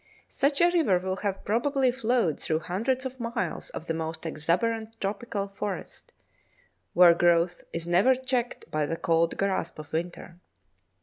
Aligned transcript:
Such 0.29 0.61
a 0.61 0.71
river 0.71 0.97
will 0.97 1.17
have 1.17 1.45
probably 1.45 1.91
flowed 1.91 2.39
through 2.39 2.61
hundreds 2.61 3.05
of 3.05 3.19
miles 3.19 3.69
of 3.69 3.85
the 3.85 3.93
most 3.93 4.25
exuberant 4.25 4.99
tropical 4.99 5.47
forest, 5.49 6.11
where 6.95 7.13
growth 7.13 7.63
is 7.71 7.85
never 7.87 8.15
checked 8.15 8.65
by 8.71 8.87
the 8.87 8.97
cold 8.97 9.37
grasp 9.37 9.77
of 9.77 9.93
winter. 9.93 10.39